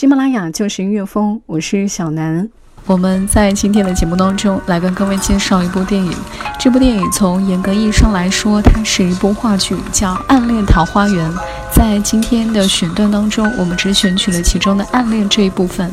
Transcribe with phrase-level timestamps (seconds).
[0.00, 2.48] 喜马拉雅就是音乐风，我是小南。
[2.86, 6.16] 我们在今天的节目当中来跟各位介绍一部电影。
[6.58, 11.30] 这部电影从严格意义上来说，它是一部话剧，叫《暗恋桃花源》。
[11.70, 15.92] 在今天的选段当中，我们只选取了其中的暗恋这一部分。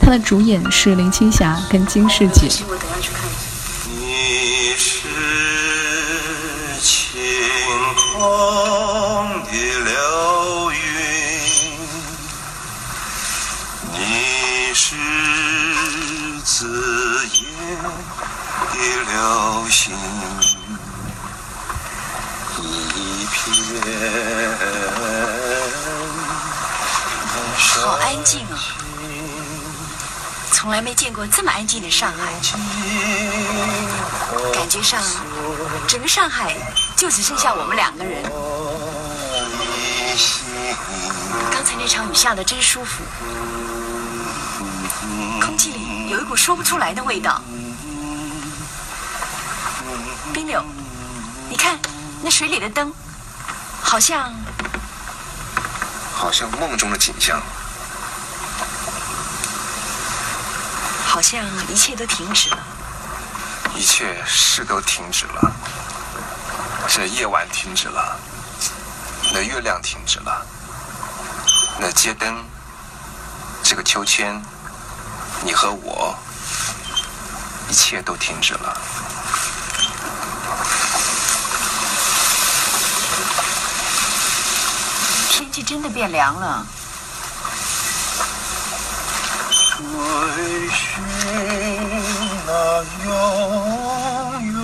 [0.00, 2.48] 它的主演是林青霞跟金世杰。
[4.00, 5.06] 你是
[6.80, 7.20] 晴
[8.18, 8.63] 空
[30.64, 32.32] 从来没见过这么安静的上海，
[34.54, 34.98] 感觉上
[35.86, 36.56] 整个上海
[36.96, 38.22] 就只剩下我们两个人。
[41.52, 43.04] 刚才那场雨下的真舒服，
[45.38, 47.42] 空气里有一股说不出来的味道。
[50.32, 50.64] 冰柳，
[51.50, 51.78] 你看
[52.22, 52.90] 那水里的灯，
[53.82, 54.32] 好像
[56.14, 57.38] 好像梦中的景象。
[61.24, 62.58] 像一切都停止了，
[63.74, 65.50] 一切事都停止了。
[66.86, 68.20] 这夜晚停止了，
[69.32, 70.46] 那月亮停止了，
[71.80, 72.44] 那街灯，
[73.62, 74.38] 这个秋千，
[75.42, 76.14] 你和我，
[77.70, 78.78] 一切都停止了。
[85.30, 86.66] 天气真的变凉了。
[92.54, 93.10] 那永
[94.44, 94.54] 远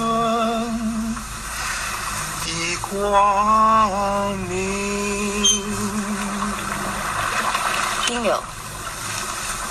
[2.44, 4.54] 的光明。
[8.06, 8.40] 冰柳，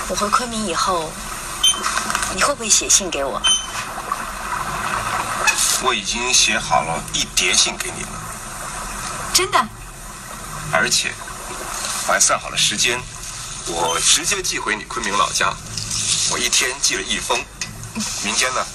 [0.10, 1.10] 我回昆明以后，
[2.36, 3.42] 你会不会写信给我？
[5.82, 8.10] 我已经写好了一叠信给你了，
[9.34, 9.66] 真的？
[10.74, 11.14] 而且
[12.06, 13.00] 我还算好了时间。
[13.68, 15.54] 我直接寄回你昆明老家，
[16.32, 17.40] 我一天寄了一封。
[18.24, 18.66] 明天呢，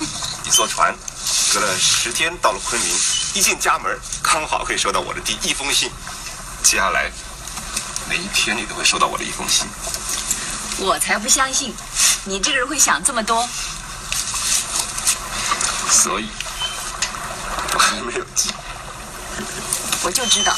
[0.45, 0.95] 你坐船，
[1.53, 2.91] 隔了十天到了昆明，
[3.35, 5.91] 一进家门，刚好会收到我的第一封信。
[6.63, 7.11] 接下来
[8.09, 9.67] 每一天你都会收到我的一封信。
[10.79, 11.75] 我才不相信，
[12.25, 13.49] 你这个人会想这么多。
[15.91, 16.29] 所以
[17.73, 18.51] 我还没有寄。
[20.03, 20.55] 我就知道。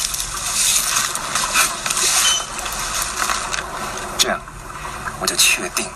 [4.19, 4.41] 这样，
[5.21, 5.87] 我就确定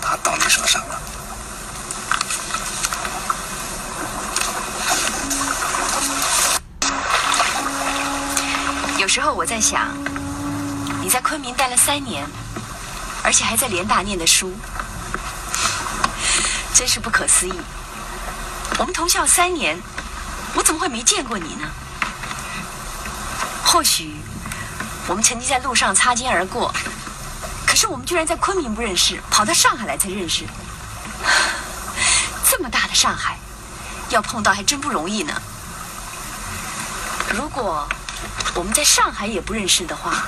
[0.00, 1.00] 他到你手上了。
[9.14, 9.90] 时候我在想，
[11.02, 12.26] 你在昆明待了三年，
[13.22, 14.56] 而且还在联大念的书，
[16.74, 17.52] 真是不可思议。
[18.78, 19.78] 我们同校三年，
[20.54, 21.68] 我怎么会没见过你呢？
[23.62, 24.16] 或许
[25.06, 26.74] 我们曾经在路上擦肩而过。
[27.66, 30.46] 可是我们居然在昆明不认识，跑到上海来才认识。
[32.50, 33.36] 这么大的上海，
[34.08, 35.34] 要碰到还真不容易呢。
[37.34, 37.86] 如果
[38.54, 40.24] 我们在上海也不认识的话，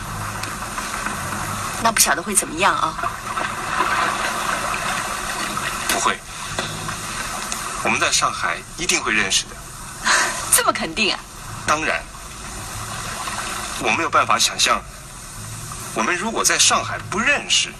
[1.82, 2.94] 那不晓得会怎么样啊？
[5.88, 6.18] 不会，
[7.84, 9.50] 我们在上海一定会认识的。
[10.54, 11.18] 这么肯定啊？
[11.66, 12.02] 当然，
[13.80, 14.82] 我没有办法想象。
[15.94, 17.72] 我们如果在上海不认识，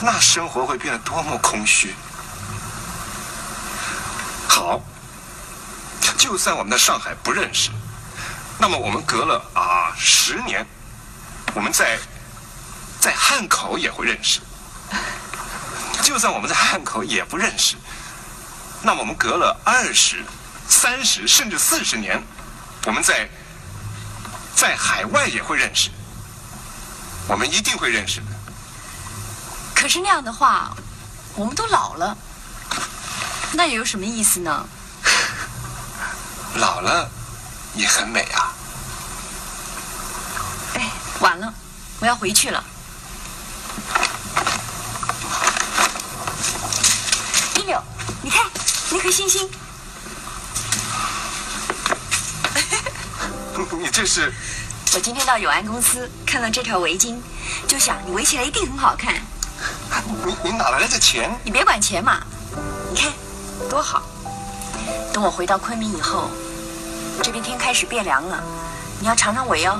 [0.00, 1.94] 那生活会变得多么空虚。
[4.48, 4.80] 好，
[6.16, 7.70] 就算我们在上海不认识，
[8.58, 10.66] 那么我们隔了啊十年，
[11.54, 11.98] 我们在
[13.00, 14.40] 在汉口也会认识。
[16.02, 17.76] 就算我们在汉口也不认识，
[18.82, 20.24] 那么我们隔了二十、
[20.68, 22.22] 三十甚至四十年，
[22.86, 23.28] 我们在
[24.56, 25.90] 在海外也会认识。
[27.28, 28.26] 我们一定会认识的。
[29.74, 30.74] 可是那样的话，
[31.36, 32.16] 我们都老了，
[33.52, 34.66] 那又有什么意思呢？
[36.56, 37.08] 老了
[37.74, 38.54] 也很美啊。
[40.74, 41.52] 哎，晚了，
[42.00, 42.64] 我要回去了。
[47.56, 47.82] 一柳，
[48.22, 48.44] 你看
[48.90, 49.50] 那颗星星，
[53.78, 54.32] 你这是
[54.94, 57.20] 我今天到永安公司看到这条围巾，
[57.66, 59.14] 就想你围起来一定很好看。
[60.24, 61.36] 你你哪来的这钱？
[61.44, 62.22] 你别管钱嘛，
[62.92, 63.12] 你看
[63.68, 64.02] 多好。
[65.12, 66.30] 等我回到昆明以后，
[67.22, 68.42] 这边天开始变凉了，
[69.00, 69.78] 你要常常围哦。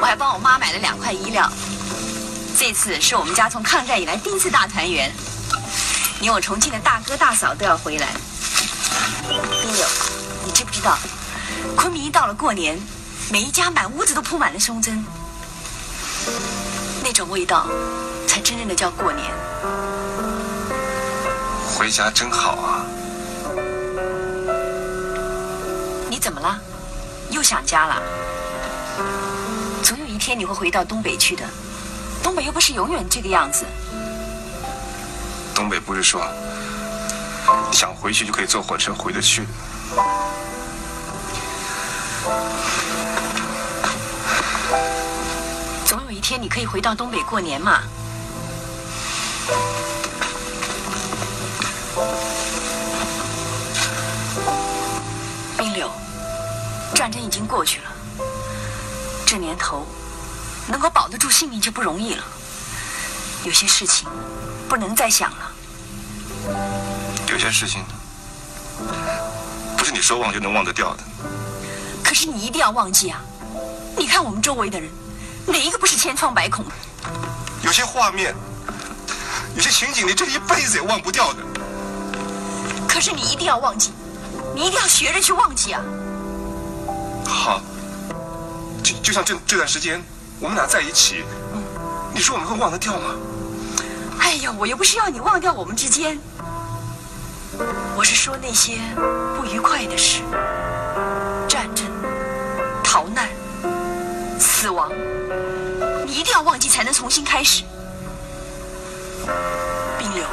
[0.00, 1.50] 我还帮我妈买了两块衣料，
[2.56, 5.12] 这次是我们家从抗战以来第一次大团圆，
[6.20, 8.08] 你我重庆的大哥大嫂都要回来。
[9.28, 9.36] 冰
[9.74, 9.86] 柳，
[10.44, 10.96] 你知不知道，
[11.76, 12.78] 昆明一到了过年，
[13.30, 15.04] 每一家满屋子都铺满了松针，
[17.02, 17.66] 那种味道
[18.28, 19.32] 才真正的叫过年。
[21.74, 22.86] 回家真好啊！
[26.34, 26.58] 么了？
[27.30, 28.02] 又想家了？
[29.82, 31.44] 总有一天你会回到东北去的，
[32.22, 33.64] 东北又不是永远这个样子。
[35.54, 36.26] 东北不是说
[37.70, 39.46] 想回去就可以坐火车回得去。
[45.84, 47.82] 总有一天你可以回到东北过年嘛。
[56.94, 57.92] 战争已经过去了，
[59.26, 59.86] 这年头
[60.68, 62.24] 能够保得住性命就不容易了。
[63.44, 64.08] 有些事情
[64.68, 65.52] 不能再想了。
[67.28, 67.84] 有些事情
[69.76, 71.02] 不是你说忘就能忘得掉的。
[72.02, 73.20] 可是你一定要忘记啊！
[73.96, 74.90] 你看我们周围的人，
[75.46, 76.72] 哪一个不是千疮百孔的？
[77.62, 78.34] 有些画面，
[79.56, 81.40] 有些情景，你这一辈子也忘不掉的。
[82.88, 83.92] 可是你一定要忘记，
[84.54, 85.82] 你一定要学着去忘记啊！
[87.34, 87.60] 好，
[88.82, 90.00] 就就像这这段时间
[90.40, 91.24] 我们俩在一起，
[92.14, 93.16] 你说我们会忘得掉吗？
[94.20, 96.18] 哎呀，我又不是要你忘掉我们之间，
[97.96, 98.78] 我是说那些
[99.36, 100.22] 不愉快的事，
[101.46, 101.84] 战争、
[102.82, 103.28] 逃难、
[104.38, 104.90] 死亡，
[106.06, 107.64] 你一定要忘记才能重新开始。
[109.98, 110.24] 冰流，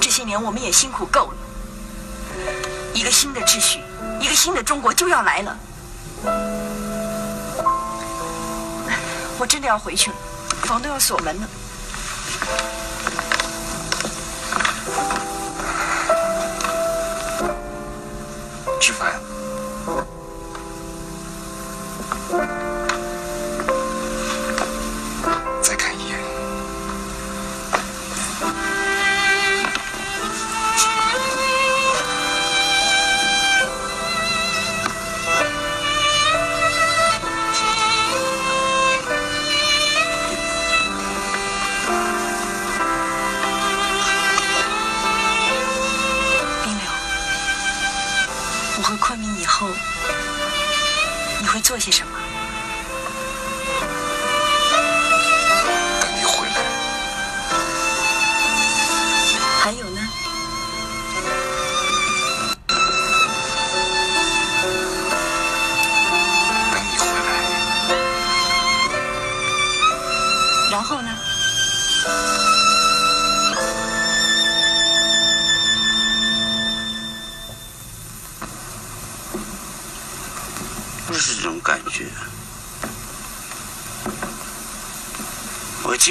[0.00, 1.36] 这些年我们也辛苦够了，
[2.92, 3.80] 一个新的秩序，
[4.20, 5.56] 一个新的中国就要来了。
[9.40, 10.16] 我真的要回去了，
[10.64, 11.48] 房东要锁门了。
[18.78, 19.18] 志凡，
[51.70, 52.09] 做些什么？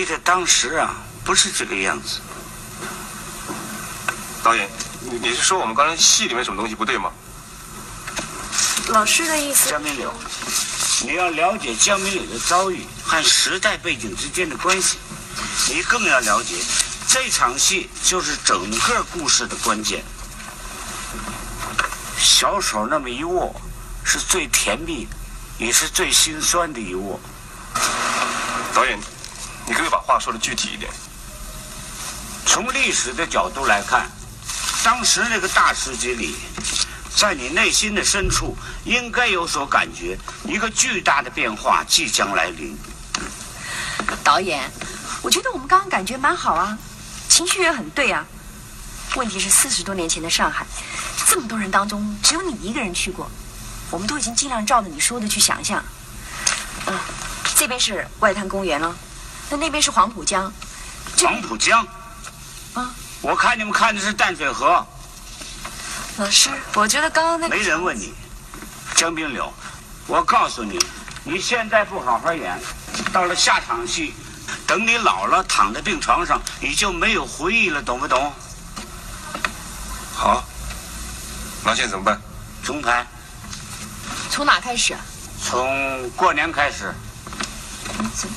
[0.09, 2.19] 我记得当时啊，不是这个样子。
[4.41, 4.67] 导演，
[5.01, 7.11] 你你是说我们刚才戏里面什么东西不对吗？
[8.87, 9.69] 老师的意思？
[9.69, 10.11] 江明柳，
[11.03, 14.97] 你要了解江明柳的遭遇和时代背景之间的关系，
[15.67, 16.55] 你更要了解
[17.07, 20.03] 这场戏就是整个故事的关键。
[22.17, 23.55] 小手那么一握，
[24.03, 25.07] 是最甜蜜，
[25.59, 27.19] 也是最心酸的一握。
[28.73, 28.97] 导演，
[29.69, 30.91] 你可以把话说的具体一点？
[32.47, 34.09] 从历史的角度来看，
[34.83, 36.35] 当时那个大时局里，
[37.15, 42.75] 在你内心的深处应该有所感觉，一个巨大的变化即将来临。
[44.23, 44.67] 导演，
[45.21, 46.75] 我觉得我们刚刚感觉蛮好啊，
[47.29, 48.25] 情绪也很对啊。
[49.15, 50.65] 问题是四十多年前的上海，
[51.27, 53.29] 这么多人当中，只有你一个人去过，
[53.91, 55.83] 我们都已经尽量照着你说的去想象。
[56.87, 56.97] 嗯，
[57.55, 58.95] 这边是外滩公园了，
[59.49, 60.51] 那那边是黄浦江，
[61.17, 61.85] 黄浦江，
[62.75, 64.85] 啊，我看你们看的是淡水河，
[66.17, 68.13] 老师，我觉得刚刚那个没人问你。
[68.95, 69.51] 江滨柳，
[70.07, 70.77] 我告诉你，
[71.23, 72.59] 你现在不好好演，
[73.11, 74.13] 到了下场戏，
[74.67, 78.31] 等你老了躺在病床上，你就没有回忆了，懂不懂？
[80.13, 80.43] 好，
[81.63, 82.21] 那现在怎么办？
[82.63, 83.07] 重拍，
[84.29, 84.99] 从哪开始啊？
[85.43, 86.93] 从过年开始。
[88.13, 88.29] 金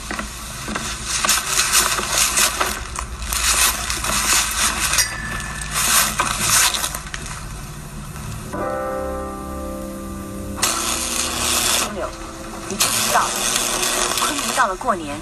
[14.62, 15.18] 到了过年，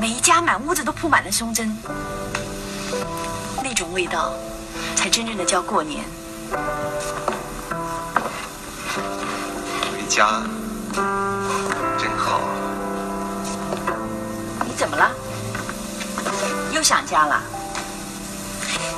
[0.00, 1.76] 每一家满屋子都铺满了胸针，
[3.62, 4.32] 那种味道，
[4.96, 6.02] 才真正的叫过年。
[9.82, 10.42] 回家
[11.98, 12.40] 真好。
[14.64, 15.10] 你怎么了？
[16.72, 17.42] 又想家了？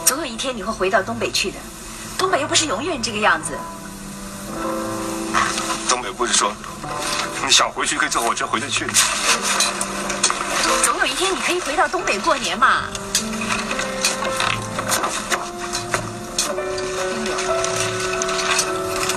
[0.04, 1.58] 总有一天你会回到东北去的，
[2.16, 3.58] 东北又不是永远这个样子。
[5.88, 6.52] 东北不是说
[7.44, 8.92] 你想回去可以坐火车回得去的？
[10.84, 12.84] 总有一天你可以回到东北过年嘛。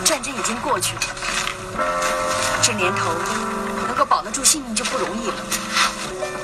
[0.03, 1.01] 战争已经过去了，
[2.61, 3.11] 这年头
[3.87, 5.35] 能够保得住性命就不容易了。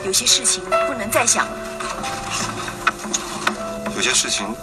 [0.05, 1.51] 有些事情不能再想了。
[3.95, 4.55] 有些事情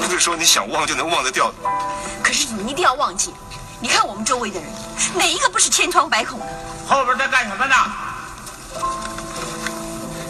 [0.00, 1.54] 不是说你想忘就能忘得掉的。
[2.22, 3.34] 可是你一定要忘记，
[3.80, 4.70] 你看我们周围的人，
[5.14, 6.46] 哪一个不是千疮百孔的？
[6.94, 7.74] 后边在干什么呢？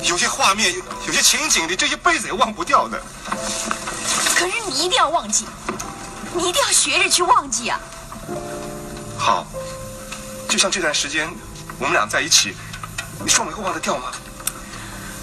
[0.04, 0.74] 有些画面，
[1.06, 3.00] 有些情景，你这一辈子也忘不掉的。
[4.34, 5.46] 可是你一定要忘记，
[6.34, 7.80] 你一定要学着去忘记啊！
[9.16, 9.46] 好，
[10.48, 11.28] 就像这段时间
[11.78, 12.56] 我们俩在一起，
[13.24, 14.10] 你说我会忘得掉吗？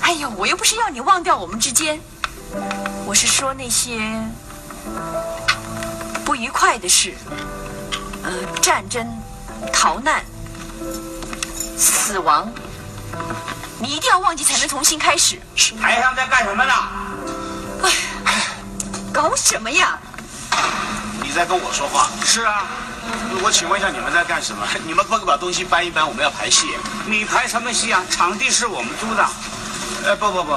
[0.02, 2.00] 哎呦，我又不是要你忘掉我们之间，
[3.06, 4.00] 我是说那些
[6.24, 7.14] 不愉快的事，
[8.24, 8.32] 呃，
[8.62, 9.06] 战争、
[9.74, 10.24] 逃难、
[11.80, 12.52] 死亡，
[13.80, 15.40] 你一定要忘记才能重新开始。
[15.82, 16.74] 台上在干什么呢？
[17.84, 17.92] 哎
[19.14, 19.98] 搞什么呀？
[21.24, 22.10] 你在跟我说话？
[22.26, 22.64] 是啊，
[23.42, 24.68] 我请问一下，你们在干什么？
[24.86, 26.68] 你们快把东西搬一搬，我们要排戏。
[27.06, 28.04] 你排什么戏啊？
[28.10, 29.26] 场地是我们租的。
[30.06, 30.52] 呃，不不不，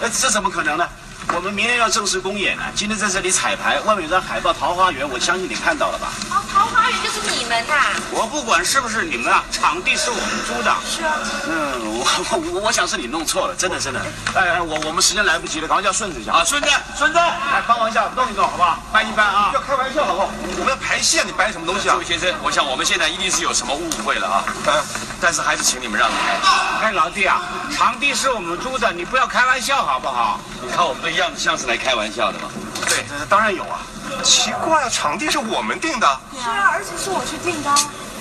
[0.00, 0.88] 呃，这怎么可能呢？
[1.32, 6.08] 我们明天要正式公演呢，今天在这里彩排，外面有张海报《桃花源》，我相信你看到了吧？
[6.30, 7.74] 哦桃花源就是你们呐、
[8.12, 10.72] 我不管是不是你们啊，场地是我们租的。
[10.86, 14.00] 是啊，嗯，我我我想是你弄错了，真的真的。
[14.34, 18.78] 哎哎，我我们时间来不及了，赶快叫顺子一下啊，顺子顺子，来，帮忙一下，弄一弄好不好？
[18.92, 19.48] 搬一搬啊！
[19.50, 20.30] 不要开玩笑好不好？
[20.58, 22.04] 我们要排戏啊，你搬什么东西啊这位？
[22.04, 24.84] 先生，我想我们现在一定是有什么误会了啊，嗯，
[25.20, 26.86] 但是还是请你们让开。
[26.86, 27.42] 哎，老弟啊，
[27.76, 30.38] 场地是我们租的，你不要开玩笑好不好？
[30.62, 32.48] 你看我们的样子像是来开玩笑的吗？
[32.86, 33.80] 对，这当然有啊。
[34.22, 36.20] 奇怪啊，场地是我们定的。
[36.32, 37.70] 是啊，而且是我去定的。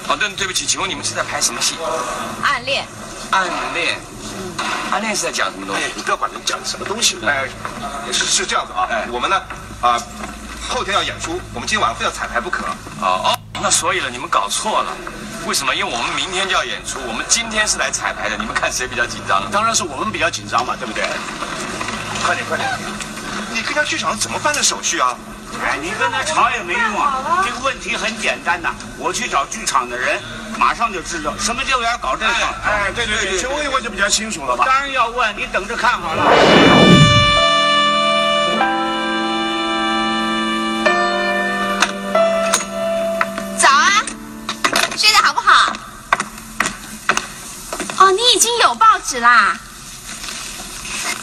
[0.08, 1.76] 好的，对不起，请问你们是在拍什么戏？
[2.44, 2.86] 暗恋，
[3.32, 4.00] 暗恋。
[4.92, 7.18] 暗恋是在讲什么东西哎？，你不要管人讲什么东西。
[7.26, 7.48] 哎，
[8.12, 9.42] 是是这样子啊，哎我们呢，
[9.82, 10.02] 啊、
[10.70, 12.66] 后天要演出，我们今晚非要彩排不可。
[13.02, 14.92] 哦哦，那所以了，你们搞错了。
[15.46, 15.76] 为什么？
[15.76, 18.38] 因为我们明天就要演出，我们今天是来彩排的。
[18.38, 19.50] 你们看谁比较紧张？
[19.52, 21.04] 当然是我们比较紧张嘛，对不对？
[22.26, 22.70] 快点快点，
[23.52, 25.16] 你跟他剧场怎么办的手续啊？
[25.62, 27.44] 哎，你跟他吵也没用啊。
[27.46, 30.20] 这个问题很简单呐，我去找剧场的人，
[30.58, 32.34] 马上就知道什么叫要搞这个。
[32.64, 34.64] 哎，对对对，去问一问就比较清楚了吧？
[34.66, 36.24] 当然要问，你等着看好了。
[43.60, 44.02] 早啊，
[44.98, 45.74] 睡得好不好？
[48.00, 49.58] 哦，你已经有报纸啦。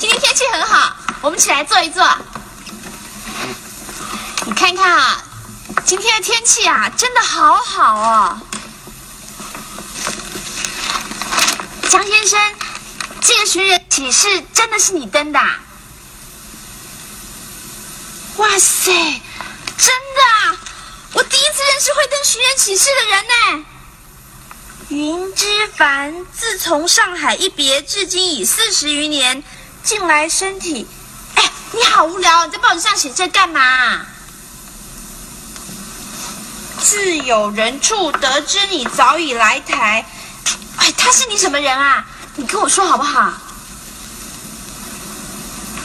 [0.00, 2.02] 今天天气很好，我们起来坐一坐。
[4.46, 5.22] 你看看啊，
[5.84, 8.40] 今天的天气啊，真的好好哦。
[11.90, 12.40] 江先生，
[13.20, 15.60] 这个寻人启事真的是你登的、啊？
[18.38, 20.56] 哇塞，真的啊！
[21.12, 23.66] 我第一次认识会登寻人启事的人呢。
[24.88, 29.44] 云之凡自从上海一别至今已四十余年，
[29.82, 30.86] 近来身体……
[31.34, 34.00] 哎，你好无聊，你在报纸上写这干嘛？
[36.80, 40.06] 自有人处得知你早已来台，
[40.76, 42.04] 哎，他是你什么人啊？
[42.36, 43.32] 你跟我说好不好？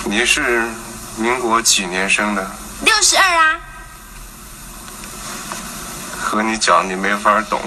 [0.06, 0.70] 你是
[1.18, 2.52] 民国几年生的？
[2.82, 3.60] 六十二啊。
[6.18, 7.62] 和你讲你没法懂。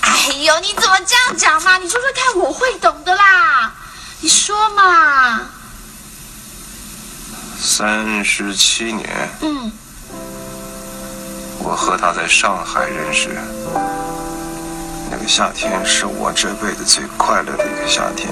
[0.00, 1.76] 哎呦，你怎么这样讲嘛？
[1.78, 3.72] 你说说看，我会懂的啦。
[4.24, 5.42] 你说嘛。
[7.60, 9.06] 三十七年，
[9.42, 9.70] 嗯，
[11.58, 13.38] 我和他在上海认识，
[15.10, 18.30] 那个夏天是我这辈子最快乐的一个夏天。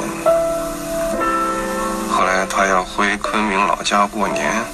[2.10, 4.64] 后来他要回昆明老家过年，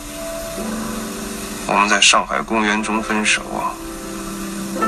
[1.67, 3.43] 我们在上海公园中分手，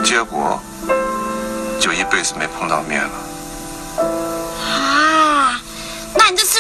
[0.05, 0.63] 结果
[1.81, 3.11] 就一辈子没碰到面了。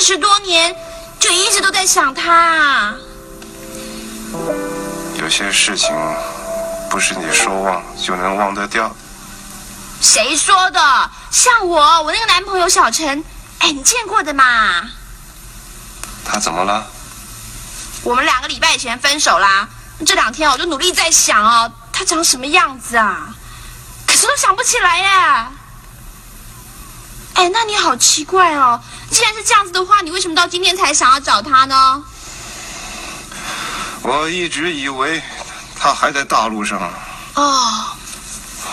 [0.00, 0.74] 四十多年
[1.18, 2.94] 就一直都在想他啊？
[5.18, 5.94] 有些事情
[6.88, 8.90] 不是你说忘就能忘得掉。
[10.00, 10.80] 谁说的？
[11.30, 13.22] 像我，我那个男朋友小陈，
[13.58, 14.88] 哎，你见过的嘛？
[16.24, 16.86] 他怎么了？
[18.02, 19.68] 我们两个礼拜以前分手啦。
[20.06, 23.34] 这两天我就努力在想哦，他长什么样子啊？
[24.06, 25.46] 可是都想不起来耶。
[27.34, 28.80] 哎，那你好奇怪哦。
[29.10, 32.02] 既然是这样子的话，你为什么到今天才想要找他呢？
[34.02, 35.22] 我一直以为
[35.78, 36.80] 他还在大陆上。
[37.34, 37.84] 哦。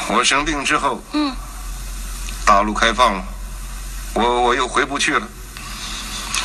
[0.10, 1.36] 我生病之后，嗯，
[2.46, 3.24] 大陆开放了，
[4.14, 5.28] 我我又回不去了，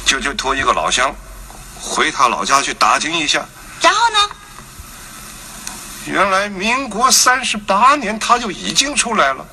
[0.05, 1.15] 就就托一个老乡
[1.81, 3.45] 回他老家去打听一下。
[3.81, 4.19] 然后呢？
[6.07, 9.47] 原来民国三十八年他就已经出来了，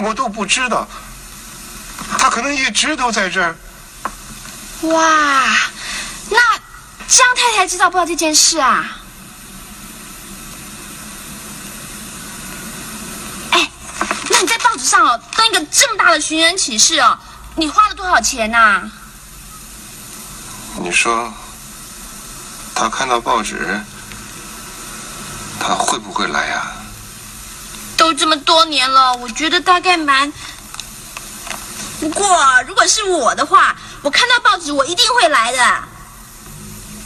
[0.00, 0.86] 我都不知道，
[2.18, 3.56] 他可能一直都在这儿。
[4.82, 5.56] 哇，
[6.30, 6.38] 那
[7.08, 8.84] 江太太知道不知道这件事啊？
[13.52, 13.70] 哎，
[14.28, 17.18] 那你在报纸上哦登一个这么大的寻人启事哦，
[17.56, 18.82] 你花了多少钱呐？
[20.80, 21.32] 你说
[22.74, 23.80] 他看到报纸，
[25.58, 26.72] 他会不会来呀？
[27.96, 30.32] 都这么多年了，我觉得大概蛮……
[32.00, 35.82] 不过如果是我的话，我看到报纸我一定会来的，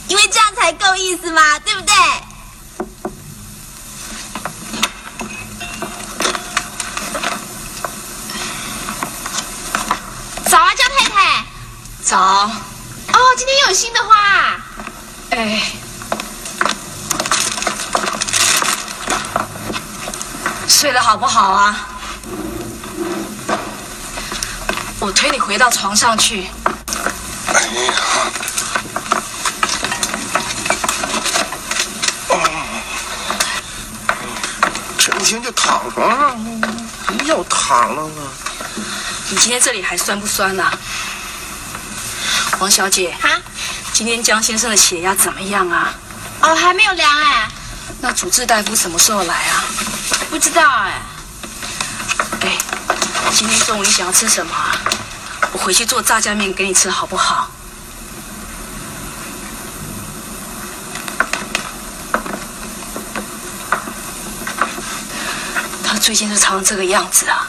[0.07, 1.93] 因为这样才够意思嘛，对不对？
[10.49, 11.45] 早啊，江太太。
[12.03, 12.17] 早。
[12.19, 12.51] 哦，
[13.35, 14.65] 今天又有新的花啊。
[15.31, 15.63] 哎。
[20.67, 21.87] 睡得好不好啊？
[25.05, 26.47] 我推你回到床上去。
[27.47, 27.93] 哎呀。
[34.97, 36.37] 整天就躺床上，
[37.25, 38.21] 又躺了呢。
[39.29, 40.71] 你今天这里还酸不酸呐，
[42.59, 43.09] 王小姐？
[43.21, 43.27] 啊，
[43.91, 45.93] 今天江先生的血压怎么样啊？
[46.39, 47.49] 哦，还没有量哎。
[47.99, 49.65] 那主治大夫什么时候来啊？
[50.29, 51.01] 不知道哎。
[52.41, 52.57] 哎，
[53.33, 54.53] 今天中午你想要吃什么？
[54.53, 54.72] 我
[55.63, 57.49] 回去做炸酱面给你吃好不好？
[65.85, 67.47] 他最近是常这个样子啊。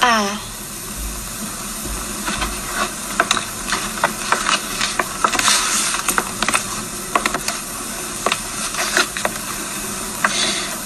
[0.00, 0.36] 哎。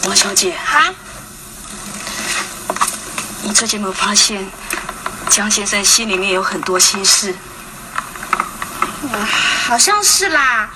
[0.05, 0.92] 王小姐，哈，
[3.42, 4.46] 你最近有没有发现
[5.37, 7.35] 江先生心里面有很多心事？
[9.66, 10.70] 好像是啦，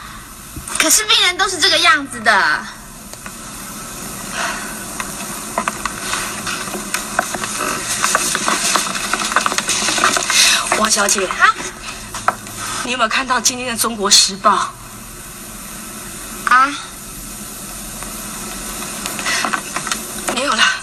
[0.78, 2.66] 可是病人都是这个样子的。
[10.76, 11.54] 王小姐，啊，
[12.84, 14.74] 你有没有看到今天的《中国时报》？
[16.52, 16.70] 啊？
[20.34, 20.74] 没有啦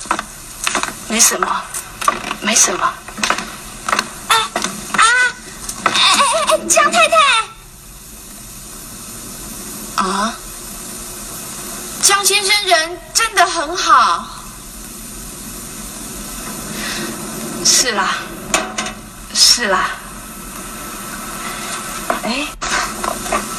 [1.08, 1.62] 没什么，
[2.42, 2.92] 没什么。
[4.30, 5.04] 哎啊！
[5.84, 7.16] 哎哎哎哎，江太太！
[10.04, 10.36] 啊？
[12.08, 14.26] 江先生人真的很好。
[17.66, 18.14] 是啦，
[19.34, 19.90] 是啦。
[22.24, 22.48] 哎，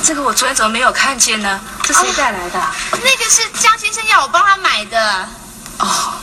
[0.03, 1.61] 这个我昨天怎么没有看见呢？
[1.85, 2.59] 这谁带来的？
[2.93, 5.29] 那个是江先生要我帮他买的。
[5.81, 6.15] 哦。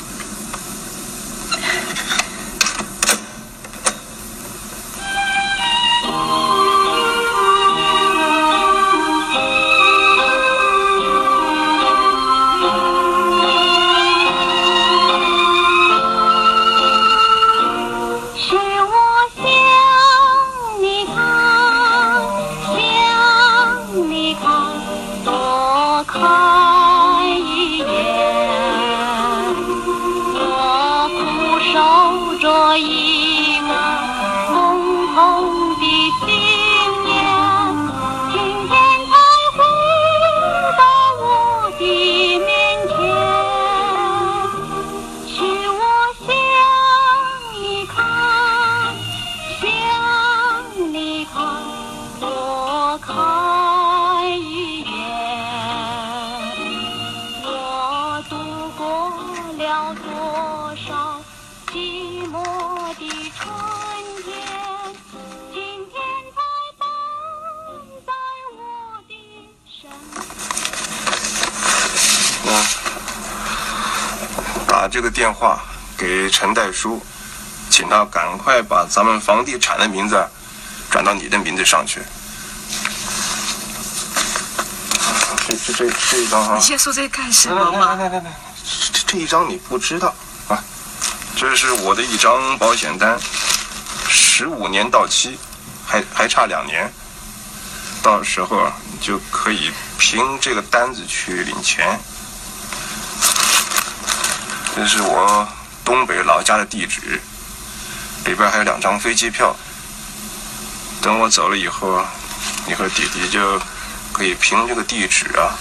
[76.56, 77.06] 代书，
[77.70, 80.26] 请他赶快把咱们房地产的名字
[80.90, 82.02] 转到你的名字上去。
[85.48, 87.96] 这这这这一张哈，你现在说这干什么嘛？
[87.96, 88.34] 来来来来，
[88.92, 90.12] 这这一张你不知道
[90.48, 90.58] 啊？
[91.36, 93.20] 这是我的一张保险单，
[94.10, 95.38] 十五年到期，
[95.86, 96.92] 还还差两年，
[98.02, 102.00] 到时候啊你就可以凭这个单子去领钱。
[104.76, 105.48] 这是我
[105.86, 107.22] 东北老家的地址，
[108.26, 109.56] 里边还有两张飞机票。
[111.00, 112.04] 等我走了以后，
[112.66, 113.62] 你和弟弟就
[114.12, 115.54] 可以凭这个地址啊，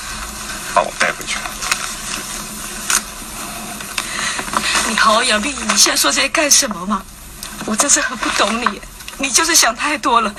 [0.74, 1.37] 把我带回去。
[4.88, 7.02] 你好好养病，你现在说这些干什么嘛？
[7.66, 8.80] 我真是很不懂你，
[9.18, 10.34] 你就是想太多了。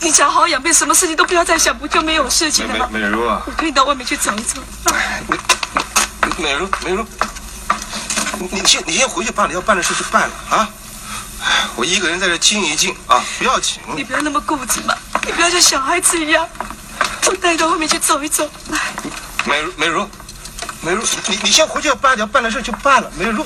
[0.00, 2.88] 你只要好好养病，什么事情都不要再想，不就没有事情了吗？
[2.90, 4.60] 美美如啊，我推你到外面去走一走。
[6.38, 7.06] 美如美如，
[8.40, 10.68] 你你先你先回去把你要办的事就办了啊！
[11.42, 13.82] 哎我一个人在这静一静啊，不要紧。
[13.94, 14.94] 你不要那么固执嘛，
[15.26, 16.48] 你不要像小孩子一样。
[17.26, 18.50] 我带你到外面去走一走。
[19.44, 20.08] 美如美如，
[20.80, 23.10] 美如，你你先回去要办要办的事就办了。
[23.14, 23.44] 美如，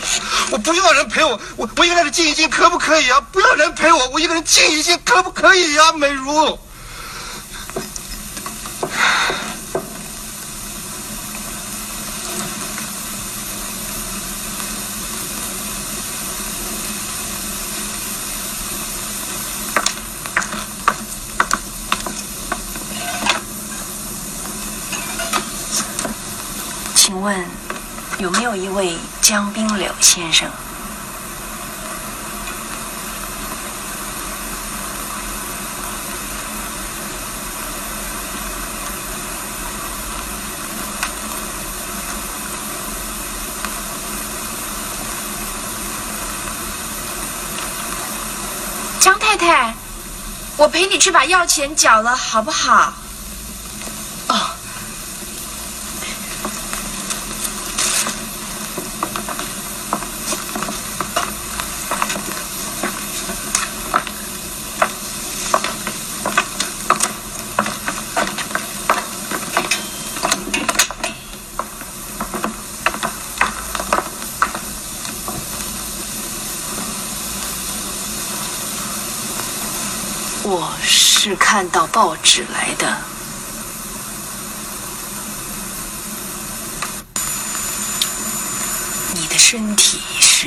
[0.52, 3.20] 我不要人陪我，我我一个人在这静一静可不可以啊？
[3.32, 6.58] 不要人陪我，我一个人静一静可不可以啊、美如？
[26.96, 27.42] 请问
[28.18, 30.46] 有没有一位江滨柳先生？
[49.00, 49.74] 江太太，
[50.58, 52.92] 我陪你去把药钱缴了，好不好？
[54.28, 54.50] 哦。
[80.46, 82.96] 我是看到报纸来的。
[89.12, 90.46] 你的身体是？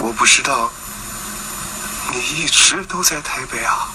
[0.00, 0.68] 我不知道，
[2.12, 3.90] 你一直都在台北啊？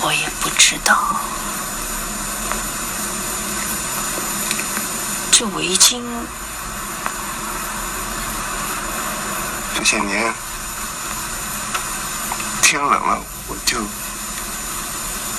[0.00, 1.20] 我也不知道。
[5.30, 6.02] 这围巾
[9.84, 10.32] 这些年
[12.62, 13.80] 天冷了，我就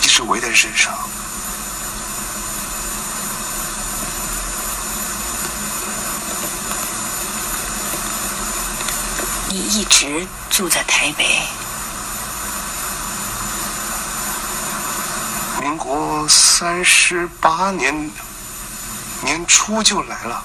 [0.02, 0.94] 一直围在身上。
[9.48, 11.48] 你一直住在台北，
[15.62, 18.12] 民国三十八年
[19.22, 20.44] 年初就来了。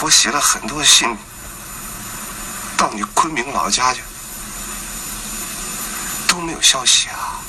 [0.00, 1.16] 我写了很多信
[2.76, 4.02] 到你昆明老家去，
[6.28, 7.40] 都没有消息啊。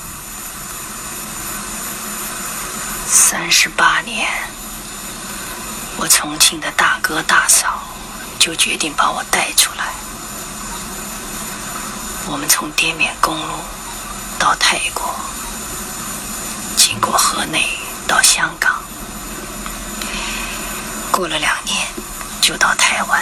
[3.05, 4.27] 三十八年，
[5.97, 7.83] 我重庆的大哥大嫂
[8.39, 9.93] 就决定把我带出来。
[12.27, 13.53] 我们从滇缅公路
[14.39, 15.13] 到泰国，
[16.75, 18.81] 经过河内到香港，
[21.11, 21.87] 过了两年
[22.47, 23.21] 就到台湾，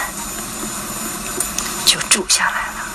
[1.84, 2.86] 就住下来了。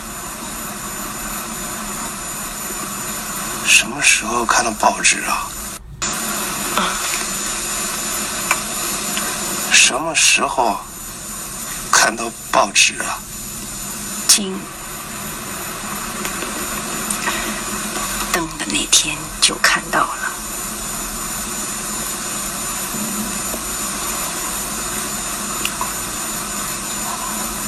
[3.67, 5.51] 什么时候看到报纸啊？
[9.73, 10.79] 什么时候
[11.91, 13.19] 看到报纸啊？
[14.29, 14.57] 今
[18.31, 20.31] 登的那天就看到了。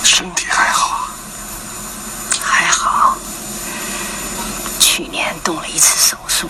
[0.06, 1.10] 身体还好啊？
[2.40, 3.18] 还好，
[4.80, 6.50] 去年动了一次手术，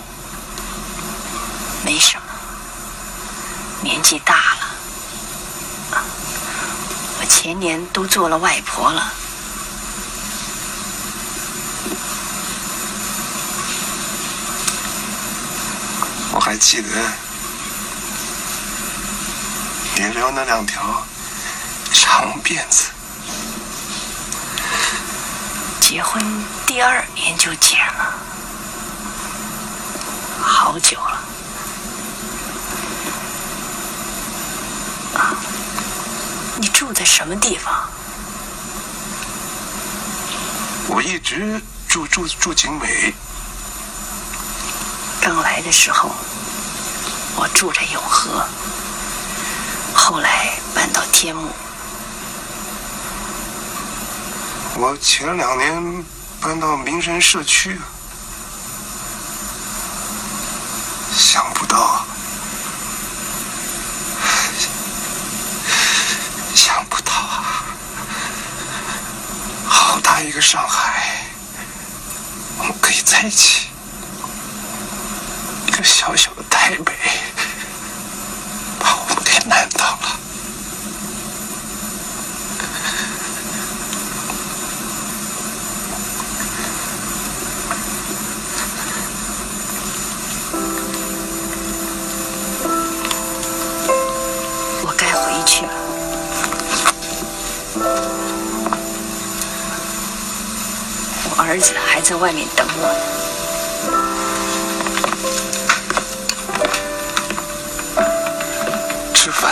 [1.84, 2.22] 没什么。
[3.82, 4.34] 年纪大
[5.90, 6.04] 了，
[7.20, 9.12] 我前年都做了外婆了。
[16.32, 16.88] 我还记得
[19.96, 21.04] 你留那两条
[21.92, 22.90] 长辫子，
[25.80, 26.22] 结婚
[26.66, 28.14] 第二年就剪了，
[30.44, 31.20] 好久了。
[35.18, 35.34] 啊，
[36.58, 37.72] 你住在什么地方？
[40.86, 43.14] 我一直住住住景美。
[45.20, 46.10] 刚来的时候，
[47.36, 48.46] 我住在永和，
[49.94, 51.48] 后来搬到天目。
[54.76, 56.04] 我前两年
[56.40, 57.80] 搬到民生社区，
[61.16, 62.04] 想不到，
[66.54, 67.64] 想不到啊！
[69.66, 71.24] 好大一个上海，
[72.58, 73.68] 我们可以在一起。
[75.66, 76.92] 一个小小的台北，
[102.04, 102.94] 在外面等我呢。
[109.14, 109.50] 吃饭。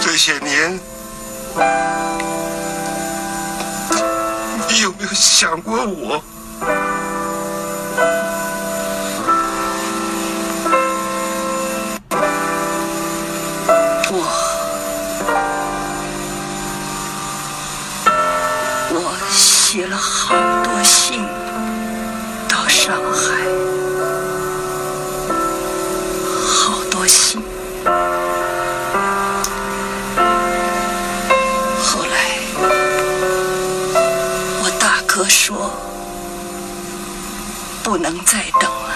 [0.00, 0.78] 这些年，
[4.68, 6.22] 你有没有想过我？
[19.72, 21.24] 写了好多信
[22.48, 23.38] 到上海，
[26.44, 27.40] 好多信。
[31.78, 32.40] 后来
[34.60, 35.70] 我大哥说
[37.84, 38.92] 不能再等了，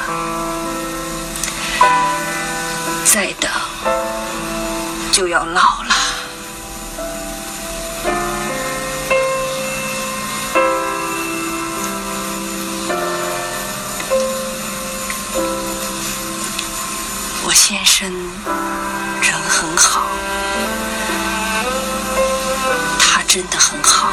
[3.04, 3.48] 再等
[5.12, 5.83] 就要老了。
[17.96, 20.08] 真人很好，
[22.98, 24.08] 他真的很好。